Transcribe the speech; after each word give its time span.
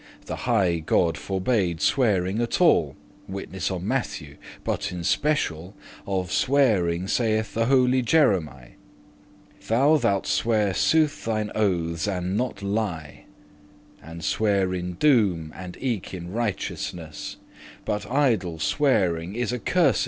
The 0.25 0.37
highe 0.47 0.83
God 0.83 1.15
forbade 1.15 1.79
swearing 1.79 2.41
at 2.41 2.59
all; 2.59 2.95
Witness 3.27 3.69
on 3.69 3.87
Matthew: 3.87 4.37
<22> 4.63 4.63
but 4.63 4.91
in 4.91 5.03
special 5.03 5.75
Of 6.07 6.31
swearing 6.31 7.07
saith 7.07 7.53
the 7.53 7.67
holy 7.67 8.01
Jeremie, 8.01 8.77
<23> 9.59 9.67
Thou 9.67 9.97
thalt 9.99 10.25
swear 10.25 10.73
sooth 10.73 11.25
thine 11.25 11.51
oathes, 11.53 12.07
and 12.07 12.35
not 12.35 12.63
lie: 12.63 13.25
And 14.01 14.23
swear 14.23 14.73
in 14.73 14.93
doom* 14.93 15.53
and 15.55 15.77
eke 15.79 16.15
in 16.15 16.31
righteousness; 16.31 17.37
*judgement 17.85 17.85
But 17.85 18.09
idle 18.09 18.57
swearing 18.57 19.35
is 19.35 19.53
a 19.53 19.59
cursedness. 19.59 19.99